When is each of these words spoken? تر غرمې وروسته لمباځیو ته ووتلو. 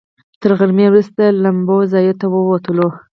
تر 0.41 0.51
غرمې 0.59 0.85
وروسته 0.89 1.23
لمباځیو 1.43 2.17
ته 2.19 2.25
ووتلو. 2.29 2.87